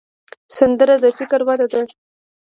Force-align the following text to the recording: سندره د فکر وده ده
سندره 0.57 0.95
د 1.03 1.05
فکر 1.17 1.39
وده 1.47 1.67
ده 1.71 1.81